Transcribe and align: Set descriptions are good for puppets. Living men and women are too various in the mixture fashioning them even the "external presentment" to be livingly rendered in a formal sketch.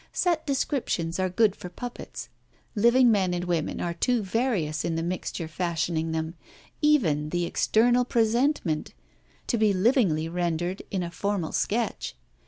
Set 0.11 0.47
descriptions 0.47 1.19
are 1.19 1.29
good 1.29 1.55
for 1.55 1.69
puppets. 1.69 2.27
Living 2.73 3.11
men 3.11 3.35
and 3.35 3.43
women 3.43 3.79
are 3.79 3.93
too 3.93 4.23
various 4.23 4.83
in 4.83 4.95
the 4.95 5.03
mixture 5.03 5.47
fashioning 5.47 6.11
them 6.11 6.33
even 6.81 7.29
the 7.29 7.45
"external 7.45 8.03
presentment" 8.03 8.95
to 9.45 9.59
be 9.59 9.71
livingly 9.73 10.27
rendered 10.27 10.81
in 10.89 11.03
a 11.03 11.11
formal 11.11 11.51
sketch. 11.51 12.15